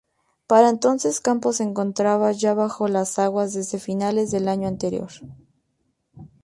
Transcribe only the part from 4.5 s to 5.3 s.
anterior.